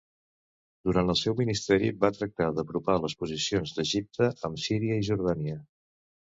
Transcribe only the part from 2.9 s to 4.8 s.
les posicions d'Egipte amb